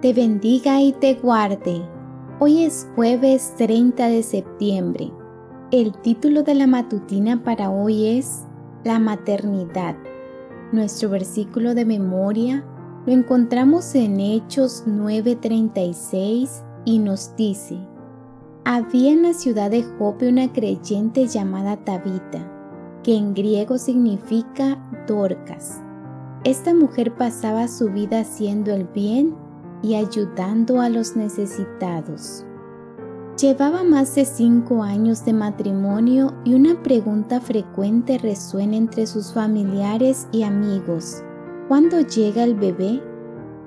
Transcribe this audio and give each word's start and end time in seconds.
te 0.00 0.12
bendiga 0.12 0.80
y 0.80 0.92
te 0.92 1.14
guarde. 1.14 1.82
Hoy 2.38 2.62
es 2.62 2.88
jueves 2.94 3.54
30 3.56 4.08
de 4.08 4.22
septiembre. 4.22 5.10
El 5.72 5.92
título 5.98 6.44
de 6.44 6.54
la 6.54 6.68
matutina 6.68 7.42
para 7.42 7.70
hoy 7.70 8.18
es 8.18 8.44
La 8.84 9.00
maternidad. 9.00 9.96
Nuestro 10.70 11.10
versículo 11.10 11.74
de 11.74 11.84
memoria 11.84 12.64
lo 13.06 13.12
encontramos 13.12 13.92
en 13.96 14.20
Hechos 14.20 14.84
9:36 14.86 16.62
y 16.84 17.00
nos 17.00 17.34
dice, 17.34 17.76
había 18.64 19.10
en 19.10 19.24
la 19.24 19.32
ciudad 19.32 19.70
de 19.70 19.82
Jope 19.82 20.28
una 20.28 20.52
creyente 20.52 21.26
llamada 21.26 21.76
Tabita, 21.76 22.48
que 23.02 23.16
en 23.16 23.34
griego 23.34 23.78
significa 23.78 24.78
Dorcas. 25.08 25.82
Esta 26.44 26.72
mujer 26.72 27.16
pasaba 27.16 27.66
su 27.66 27.90
vida 27.90 28.20
haciendo 28.20 28.72
el 28.72 28.84
bien 28.84 29.47
y 29.82 29.94
ayudando 29.94 30.80
a 30.80 30.88
los 30.88 31.16
necesitados. 31.16 32.44
Llevaba 33.40 33.84
más 33.84 34.16
de 34.16 34.24
cinco 34.24 34.82
años 34.82 35.24
de 35.24 35.32
matrimonio 35.32 36.34
y 36.44 36.54
una 36.54 36.82
pregunta 36.82 37.40
frecuente 37.40 38.18
resuena 38.18 38.76
entre 38.76 39.06
sus 39.06 39.32
familiares 39.32 40.26
y 40.32 40.42
amigos. 40.42 41.22
¿Cuándo 41.68 42.00
llega 42.00 42.42
el 42.42 42.54
bebé? 42.54 43.00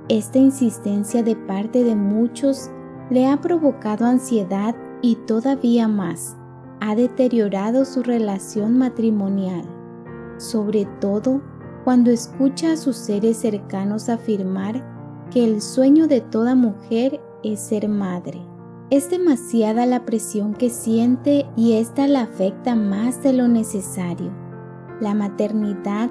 Esta 0.09 0.39
insistencia 0.39 1.23
de 1.23 1.37
parte 1.37 1.85
de 1.85 1.95
muchos 1.95 2.69
le 3.09 3.27
ha 3.27 3.39
provocado 3.39 4.05
ansiedad 4.05 4.75
y 5.01 5.15
todavía 5.15 5.87
más, 5.87 6.35
ha 6.81 6.95
deteriorado 6.95 7.85
su 7.85 8.03
relación 8.03 8.77
matrimonial, 8.77 9.63
sobre 10.37 10.85
todo 10.99 11.41
cuando 11.85 12.11
escucha 12.11 12.73
a 12.73 12.77
sus 12.77 12.97
seres 12.97 13.37
cercanos 13.37 14.09
afirmar 14.09 14.83
que 15.31 15.43
el 15.45 15.61
sueño 15.61 16.07
de 16.07 16.21
toda 16.21 16.55
mujer 16.55 17.21
es 17.43 17.59
ser 17.59 17.87
madre. 17.87 18.41
Es 18.89 19.09
demasiada 19.09 19.85
la 19.85 20.05
presión 20.05 20.53
que 20.53 20.69
siente 20.69 21.45
y 21.55 21.73
esta 21.73 22.07
la 22.07 22.23
afecta 22.23 22.75
más 22.75 23.23
de 23.23 23.33
lo 23.33 23.47
necesario. 23.47 24.31
La 24.99 25.13
maternidad 25.13 26.09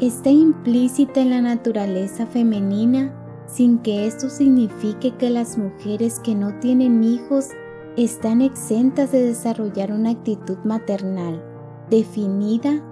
está 0.00 0.30
implícita 0.30 1.20
en 1.20 1.30
la 1.30 1.40
naturaleza 1.40 2.26
femenina 2.26 3.14
sin 3.46 3.78
que 3.78 4.06
esto 4.06 4.28
signifique 4.28 5.12
que 5.12 5.30
las 5.30 5.56
mujeres 5.56 6.18
que 6.18 6.34
no 6.34 6.58
tienen 6.58 7.04
hijos 7.04 7.50
están 7.96 8.42
exentas 8.42 9.12
de 9.12 9.22
desarrollar 9.22 9.92
una 9.92 10.10
actitud 10.10 10.58
maternal 10.64 11.42
definida 11.88 12.82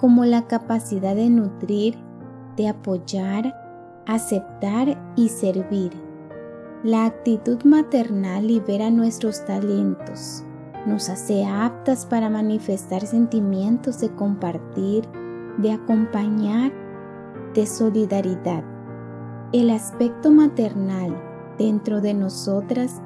como 0.00 0.24
la 0.24 0.46
capacidad 0.46 1.14
de 1.14 1.28
nutrir, 1.28 1.98
de 2.56 2.68
apoyar, 2.68 3.67
aceptar 4.08 4.98
y 5.16 5.28
servir. 5.28 5.92
La 6.82 7.04
actitud 7.04 7.62
maternal 7.64 8.46
libera 8.46 8.90
nuestros 8.90 9.44
talentos, 9.44 10.42
nos 10.86 11.10
hace 11.10 11.44
aptas 11.44 12.06
para 12.06 12.30
manifestar 12.30 13.06
sentimientos 13.06 14.00
de 14.00 14.08
compartir, 14.14 15.04
de 15.58 15.72
acompañar, 15.72 16.72
de 17.54 17.66
solidaridad. 17.66 18.64
El 19.52 19.70
aspecto 19.70 20.30
maternal 20.30 21.14
dentro 21.58 22.00
de 22.00 22.14
nosotras 22.14 23.02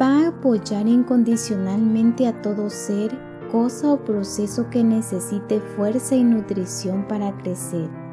va 0.00 0.24
a 0.24 0.28
apoyar 0.28 0.86
incondicionalmente 0.86 2.28
a 2.28 2.42
todo 2.42 2.70
ser, 2.70 3.10
cosa 3.50 3.92
o 3.92 4.04
proceso 4.04 4.70
que 4.70 4.84
necesite 4.84 5.60
fuerza 5.60 6.14
y 6.14 6.22
nutrición 6.22 7.08
para 7.08 7.36
crecer. 7.38 8.03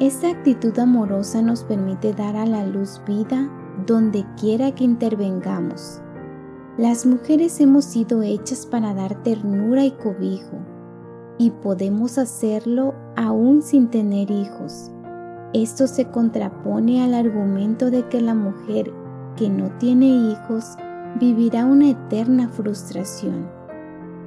Esta 0.00 0.28
actitud 0.28 0.76
amorosa 0.76 1.40
nos 1.40 1.62
permite 1.62 2.12
dar 2.14 2.34
a 2.34 2.46
la 2.46 2.66
luz 2.66 3.00
vida 3.06 3.48
donde 3.86 4.26
quiera 4.40 4.74
que 4.74 4.82
intervengamos. 4.82 6.00
Las 6.76 7.06
mujeres 7.06 7.60
hemos 7.60 7.84
sido 7.84 8.20
hechas 8.22 8.66
para 8.66 8.92
dar 8.92 9.22
ternura 9.22 9.84
y 9.84 9.92
cobijo, 9.92 10.58
y 11.38 11.52
podemos 11.52 12.18
hacerlo 12.18 12.92
aún 13.14 13.62
sin 13.62 13.88
tener 13.88 14.32
hijos. 14.32 14.90
Esto 15.52 15.86
se 15.86 16.10
contrapone 16.10 17.04
al 17.04 17.14
argumento 17.14 17.92
de 17.92 18.08
que 18.08 18.20
la 18.20 18.34
mujer 18.34 18.92
que 19.36 19.48
no 19.48 19.70
tiene 19.78 20.06
hijos 20.06 20.76
vivirá 21.20 21.66
una 21.66 21.90
eterna 21.90 22.48
frustración. 22.48 23.48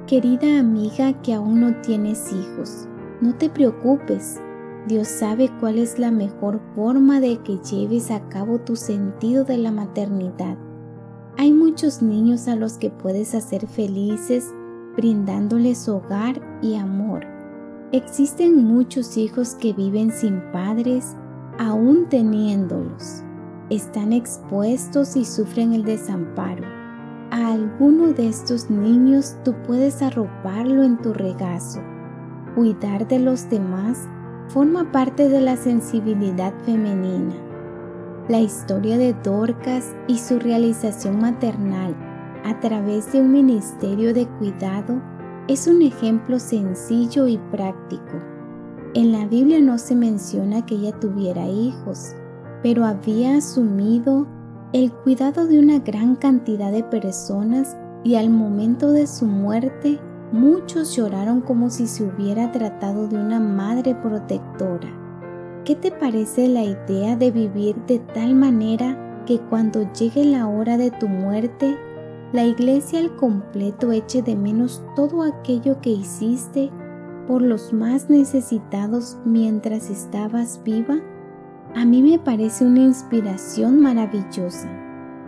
Querida 0.06 0.58
amiga 0.58 1.12
que 1.20 1.34
aún 1.34 1.60
no 1.60 1.74
tienes 1.82 2.32
hijos, 2.32 2.88
no 3.20 3.34
te 3.34 3.50
preocupes. 3.50 4.40
Dios 4.88 5.06
sabe 5.08 5.50
cuál 5.60 5.78
es 5.78 5.98
la 5.98 6.10
mejor 6.10 6.60
forma 6.74 7.20
de 7.20 7.38
que 7.42 7.58
lleves 7.58 8.10
a 8.10 8.28
cabo 8.28 8.58
tu 8.58 8.74
sentido 8.74 9.44
de 9.44 9.58
la 9.58 9.70
maternidad. 9.70 10.56
Hay 11.36 11.52
muchos 11.52 12.02
niños 12.02 12.48
a 12.48 12.56
los 12.56 12.78
que 12.78 12.90
puedes 12.90 13.34
hacer 13.34 13.66
felices 13.66 14.52
brindándoles 14.96 15.88
hogar 15.88 16.40
y 16.62 16.74
amor. 16.74 17.24
Existen 17.92 18.64
muchos 18.64 19.16
hijos 19.16 19.54
que 19.54 19.72
viven 19.72 20.10
sin 20.10 20.40
padres 20.52 21.14
aún 21.58 22.08
teniéndolos. 22.08 23.22
Están 23.70 24.12
expuestos 24.12 25.14
y 25.14 25.24
sufren 25.24 25.74
el 25.74 25.84
desamparo 25.84 26.78
a 27.30 27.52
alguno 27.52 28.14
de 28.14 28.28
estos 28.28 28.70
niños 28.70 29.36
tú 29.44 29.54
puedes 29.66 30.00
arroparlo 30.00 30.82
en 30.82 30.96
tu 30.96 31.12
regazo. 31.12 31.80
Cuidar 32.54 33.06
de 33.06 33.18
los 33.18 33.50
demás 33.50 34.08
forma 34.48 34.90
parte 34.90 35.28
de 35.28 35.40
la 35.40 35.56
sensibilidad 35.56 36.52
femenina. 36.64 37.34
La 38.28 38.40
historia 38.40 38.98
de 38.98 39.14
Dorcas 39.24 39.94
y 40.06 40.18
su 40.18 40.38
realización 40.38 41.20
maternal 41.20 41.94
a 42.44 42.58
través 42.60 43.12
de 43.12 43.20
un 43.20 43.32
ministerio 43.32 44.14
de 44.14 44.26
cuidado 44.38 45.00
es 45.48 45.66
un 45.66 45.82
ejemplo 45.82 46.38
sencillo 46.38 47.26
y 47.26 47.38
práctico. 47.50 48.22
En 48.94 49.12
la 49.12 49.26
Biblia 49.26 49.60
no 49.60 49.78
se 49.78 49.94
menciona 49.94 50.64
que 50.64 50.76
ella 50.76 50.98
tuviera 50.98 51.46
hijos, 51.46 52.14
pero 52.62 52.84
había 52.84 53.36
asumido 53.36 54.26
el 54.72 54.92
cuidado 54.92 55.46
de 55.46 55.58
una 55.58 55.78
gran 55.78 56.16
cantidad 56.16 56.72
de 56.72 56.84
personas 56.84 57.76
y 58.04 58.14
al 58.14 58.30
momento 58.30 58.92
de 58.92 59.06
su 59.06 59.26
muerte 59.26 60.00
muchos 60.32 60.94
lloraron 60.96 61.40
como 61.40 61.70
si 61.70 61.86
se 61.86 62.04
hubiera 62.04 62.52
tratado 62.52 63.08
de 63.08 63.16
una 63.16 63.40
madre 63.40 63.94
protectora. 63.94 64.88
¿Qué 65.64 65.74
te 65.74 65.90
parece 65.90 66.48
la 66.48 66.64
idea 66.64 67.16
de 67.16 67.30
vivir 67.30 67.76
de 67.86 67.98
tal 67.98 68.34
manera 68.34 69.22
que 69.26 69.38
cuando 69.38 69.92
llegue 69.92 70.24
la 70.24 70.48
hora 70.48 70.76
de 70.78 70.90
tu 70.90 71.08
muerte, 71.08 71.76
la 72.32 72.44
iglesia 72.44 73.00
al 73.00 73.16
completo 73.16 73.92
eche 73.92 74.22
de 74.22 74.36
menos 74.36 74.82
todo 74.96 75.22
aquello 75.22 75.80
que 75.80 75.90
hiciste 75.90 76.70
por 77.26 77.42
los 77.42 77.72
más 77.72 78.08
necesitados 78.08 79.18
mientras 79.24 79.90
estabas 79.90 80.62
viva? 80.64 80.98
A 81.74 81.84
mí 81.84 82.02
me 82.02 82.18
parece 82.18 82.64
una 82.64 82.80
inspiración 82.80 83.80
maravillosa. 83.80 84.68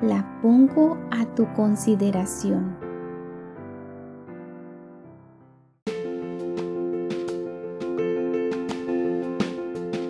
La 0.01 0.41
pongo 0.41 0.97
a 1.11 1.27
tu 1.35 1.47
consideración. 1.53 2.80